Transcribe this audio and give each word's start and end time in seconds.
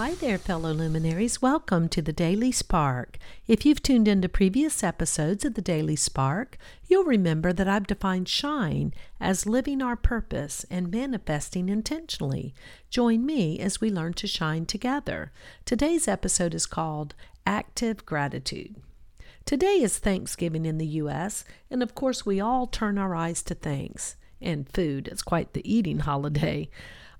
Hi 0.00 0.14
there, 0.14 0.38
fellow 0.38 0.72
luminaries. 0.72 1.42
Welcome 1.42 1.90
to 1.90 2.00
the 2.00 2.10
Daily 2.10 2.50
Spark. 2.52 3.18
If 3.46 3.66
you've 3.66 3.82
tuned 3.82 4.08
into 4.08 4.30
previous 4.30 4.82
episodes 4.82 5.44
of 5.44 5.52
the 5.52 5.60
Daily 5.60 5.94
Spark, 5.94 6.56
you'll 6.88 7.04
remember 7.04 7.52
that 7.52 7.68
I've 7.68 7.86
defined 7.86 8.26
shine 8.26 8.94
as 9.20 9.44
living 9.44 9.82
our 9.82 9.96
purpose 9.96 10.64
and 10.70 10.90
manifesting 10.90 11.68
intentionally. 11.68 12.54
Join 12.88 13.26
me 13.26 13.58
as 13.58 13.82
we 13.82 13.90
learn 13.90 14.14
to 14.14 14.26
shine 14.26 14.64
together. 14.64 15.32
Today's 15.66 16.08
episode 16.08 16.54
is 16.54 16.64
called 16.64 17.14
Active 17.46 18.06
Gratitude. 18.06 18.76
Today 19.44 19.82
is 19.82 19.98
Thanksgiving 19.98 20.64
in 20.64 20.78
the 20.78 20.86
U.S., 20.86 21.44
and 21.70 21.82
of 21.82 21.94
course, 21.94 22.24
we 22.24 22.40
all 22.40 22.66
turn 22.66 22.96
our 22.96 23.14
eyes 23.14 23.42
to 23.42 23.54
thanks. 23.54 24.16
And 24.40 24.66
food 24.66 25.08
is 25.08 25.20
quite 25.20 25.52
the 25.52 25.70
eating 25.70 25.98
holiday. 25.98 26.70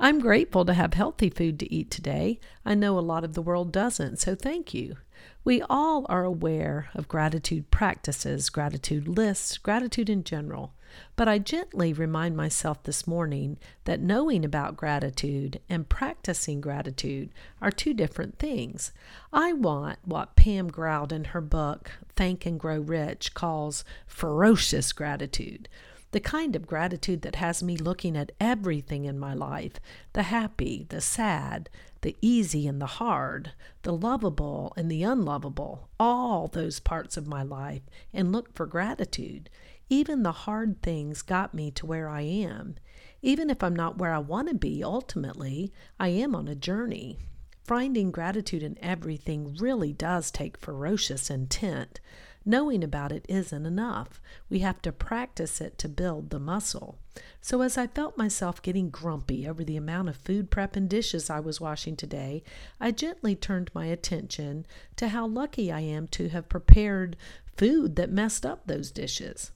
I'm 0.00 0.20
grateful 0.20 0.64
to 0.64 0.74
have 0.74 0.94
healthy 0.94 1.28
food 1.28 1.58
to 1.58 1.74
eat 1.74 1.90
today. 1.90 2.38
I 2.64 2.74
know 2.74 2.96
a 2.96 3.00
lot 3.00 3.24
of 3.24 3.34
the 3.34 3.42
world 3.42 3.72
doesn't, 3.72 4.20
so 4.20 4.36
thank 4.36 4.72
you. 4.72 4.96
We 5.42 5.60
all 5.62 6.06
are 6.08 6.22
aware 6.22 6.88
of 6.94 7.08
gratitude 7.08 7.72
practices, 7.72 8.48
gratitude 8.48 9.08
lists, 9.08 9.58
gratitude 9.58 10.08
in 10.08 10.22
general. 10.22 10.72
But 11.16 11.26
I 11.26 11.38
gently 11.38 11.92
remind 11.92 12.36
myself 12.36 12.84
this 12.84 13.08
morning 13.08 13.58
that 13.86 14.00
knowing 14.00 14.44
about 14.44 14.76
gratitude 14.76 15.60
and 15.68 15.88
practicing 15.88 16.60
gratitude 16.60 17.30
are 17.60 17.72
two 17.72 17.92
different 17.92 18.38
things. 18.38 18.92
I 19.32 19.52
want 19.52 19.98
what 20.04 20.36
Pam 20.36 20.68
Grout 20.70 21.10
in 21.10 21.24
her 21.24 21.40
book, 21.40 21.90
Thank 22.14 22.46
and 22.46 22.58
Grow 22.58 22.78
Rich, 22.80 23.34
calls 23.34 23.84
ferocious 24.06 24.92
gratitude 24.92 25.68
the 26.10 26.20
kind 26.20 26.56
of 26.56 26.66
gratitude 26.66 27.22
that 27.22 27.36
has 27.36 27.62
me 27.62 27.76
looking 27.76 28.16
at 28.16 28.32
everything 28.40 29.04
in 29.04 29.18
my 29.18 29.34
life 29.34 29.74
the 30.12 30.24
happy, 30.24 30.86
the 30.88 31.00
sad, 31.00 31.68
the 32.00 32.16
easy 32.20 32.66
and 32.66 32.80
the 32.80 32.86
hard, 32.86 33.52
the 33.82 33.92
lovable 33.92 34.72
and 34.76 34.90
the 34.90 35.02
unlovable, 35.02 35.88
all 35.98 36.46
those 36.46 36.80
parts 36.80 37.16
of 37.16 37.26
my 37.26 37.42
life, 37.42 37.82
and 38.12 38.32
look 38.32 38.54
for 38.54 38.66
gratitude. 38.66 39.50
Even 39.90 40.22
the 40.22 40.32
hard 40.32 40.82
things 40.82 41.22
got 41.22 41.54
me 41.54 41.70
to 41.72 41.86
where 41.86 42.08
I 42.08 42.22
am. 42.22 42.76
Even 43.22 43.50
if 43.50 43.62
I'm 43.62 43.74
not 43.74 43.98
where 43.98 44.12
I 44.12 44.18
want 44.18 44.48
to 44.48 44.54
be 44.54 44.84
ultimately, 44.84 45.72
I 45.98 46.08
am 46.08 46.34
on 46.34 46.46
a 46.46 46.54
journey. 46.54 47.18
Finding 47.64 48.10
gratitude 48.10 48.62
in 48.62 48.78
everything 48.80 49.56
really 49.58 49.92
does 49.92 50.30
take 50.30 50.56
ferocious 50.56 51.30
intent. 51.30 52.00
Knowing 52.48 52.82
about 52.82 53.12
it 53.12 53.26
isn't 53.28 53.66
enough. 53.66 54.22
We 54.48 54.60
have 54.60 54.80
to 54.80 54.90
practice 54.90 55.60
it 55.60 55.76
to 55.76 55.86
build 55.86 56.30
the 56.30 56.38
muscle. 56.38 56.98
So, 57.42 57.60
as 57.60 57.76
I 57.76 57.88
felt 57.88 58.16
myself 58.16 58.62
getting 58.62 58.88
grumpy 58.88 59.46
over 59.46 59.62
the 59.62 59.76
amount 59.76 60.08
of 60.08 60.16
food 60.16 60.50
prep 60.50 60.74
and 60.74 60.88
dishes 60.88 61.28
I 61.28 61.40
was 61.40 61.60
washing 61.60 61.94
today, 61.94 62.42
I 62.80 62.90
gently 62.90 63.36
turned 63.36 63.70
my 63.74 63.84
attention 63.84 64.64
to 64.96 65.08
how 65.08 65.26
lucky 65.26 65.70
I 65.70 65.80
am 65.80 66.08
to 66.08 66.30
have 66.30 66.48
prepared 66.48 67.18
food 67.54 67.96
that 67.96 68.10
messed 68.10 68.46
up 68.46 68.66
those 68.66 68.90
dishes. 68.90 69.50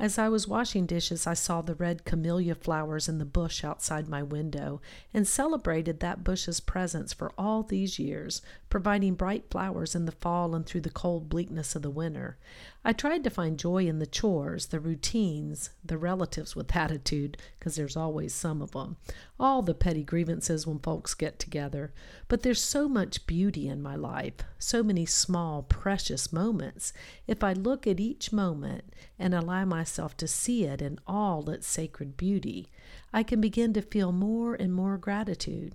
As 0.00 0.16
I 0.16 0.30
was 0.30 0.48
washing 0.48 0.86
dishes, 0.86 1.26
I 1.26 1.34
saw 1.34 1.60
the 1.60 1.74
red 1.74 2.06
camellia 2.06 2.54
flowers 2.54 3.06
in 3.06 3.18
the 3.18 3.26
bush 3.26 3.62
outside 3.62 4.08
my 4.08 4.22
window 4.22 4.80
and 5.12 5.28
celebrated 5.28 6.00
that 6.00 6.24
bush's 6.24 6.58
presence 6.58 7.12
for 7.12 7.32
all 7.36 7.62
these 7.62 7.98
years, 7.98 8.40
providing 8.70 9.12
bright 9.12 9.50
flowers 9.50 9.94
in 9.94 10.06
the 10.06 10.12
fall 10.12 10.54
and 10.54 10.64
through 10.64 10.80
the 10.80 10.88
cold 10.88 11.28
bleakness 11.28 11.76
of 11.76 11.82
the 11.82 11.90
winter. 11.90 12.38
I 12.82 12.94
tried 12.94 13.24
to 13.24 13.30
find 13.30 13.58
joy 13.58 13.86
in 13.86 13.98
the 13.98 14.06
chores, 14.06 14.68
the 14.68 14.80
routines, 14.80 15.68
the 15.84 15.98
relatives 15.98 16.56
with 16.56 16.74
attitude, 16.74 17.36
because 17.58 17.76
there's 17.76 17.96
always 17.96 18.32
some 18.32 18.62
of 18.62 18.70
them, 18.70 18.96
all 19.38 19.60
the 19.60 19.74
petty 19.74 20.02
grievances 20.02 20.66
when 20.66 20.78
folks 20.78 21.12
get 21.12 21.38
together. 21.38 21.92
But 22.26 22.42
there's 22.42 22.62
so 22.62 22.88
much 22.88 23.26
beauty 23.26 23.68
in 23.68 23.82
my 23.82 23.96
life, 23.96 24.36
so 24.58 24.82
many 24.82 25.04
small, 25.04 25.62
precious 25.62 26.32
moments. 26.32 26.94
If 27.26 27.44
I 27.44 27.52
look 27.52 27.86
at 27.86 28.00
each 28.00 28.32
moment 28.32 28.84
and 29.18 29.34
allow 29.34 29.66
myself 29.90 30.16
to 30.16 30.28
see 30.28 30.64
it 30.66 30.80
in 30.80 31.00
all 31.04 31.50
its 31.50 31.66
sacred 31.66 32.16
beauty, 32.16 32.68
I 33.12 33.24
can 33.24 33.40
begin 33.40 33.72
to 33.72 33.82
feel 33.82 34.12
more 34.12 34.54
and 34.54 34.72
more 34.72 34.96
gratitude. 34.96 35.74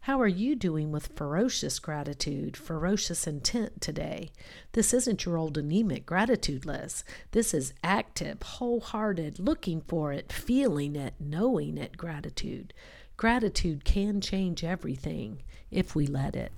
How 0.00 0.20
are 0.20 0.26
you 0.26 0.56
doing 0.56 0.90
with 0.90 1.12
ferocious 1.14 1.78
gratitude, 1.78 2.56
ferocious 2.56 3.28
intent 3.28 3.80
today? 3.80 4.30
This 4.72 4.92
isn't 4.92 5.24
your 5.24 5.36
old 5.36 5.56
anemic 5.56 6.04
gratitude 6.04 6.66
list. 6.66 7.04
This 7.30 7.54
is 7.54 7.74
active, 7.84 8.42
wholehearted, 8.42 9.38
looking 9.38 9.82
for 9.82 10.12
it, 10.12 10.32
feeling 10.32 10.96
it, 10.96 11.14
knowing 11.20 11.78
it 11.78 11.96
gratitude. 11.96 12.74
Gratitude 13.16 13.84
can 13.84 14.20
change 14.20 14.64
everything 14.64 15.44
if 15.70 15.94
we 15.94 16.08
let 16.08 16.34
it. 16.34 16.50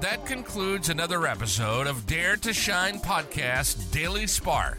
That 0.00 0.24
concludes 0.26 0.90
another 0.90 1.26
episode 1.26 1.88
of 1.88 2.06
Dare 2.06 2.36
to 2.36 2.52
Shine 2.52 3.00
Podcast 3.00 3.90
Daily 3.90 4.28
Spark. 4.28 4.78